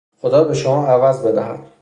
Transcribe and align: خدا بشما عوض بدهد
خدا 0.21 0.43
بشما 0.43 0.87
عوض 0.87 1.25
بدهد 1.27 1.67